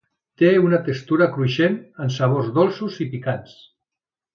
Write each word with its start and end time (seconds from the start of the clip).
Té 0.41 0.47
una 0.67 0.79
textura 0.87 1.27
cruixent 1.37 1.77
amb 2.07 2.17
sabors 2.19 2.51
dolços 2.59 3.01
i 3.07 3.11
picants. 3.17 3.57